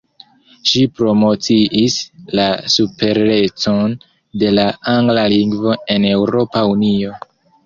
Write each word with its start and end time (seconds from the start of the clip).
Ŝi 0.69 0.79
promociis 0.99 1.97
la 2.39 2.45
superecon 2.77 3.93
de 4.45 4.51
la 4.61 4.67
angla 4.95 5.27
lingvo 5.35 5.77
en 5.97 6.09
Eŭropa 6.15 6.65
Unio. 6.75 7.15